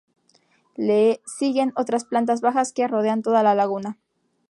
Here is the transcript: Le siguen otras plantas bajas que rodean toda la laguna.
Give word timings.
Le 0.77 1.21
siguen 1.27 1.73
otras 1.75 2.05
plantas 2.05 2.41
bajas 2.41 2.73
que 2.73 2.87
rodean 2.87 3.21
toda 3.21 3.43
la 3.43 3.53
laguna. 3.53 3.99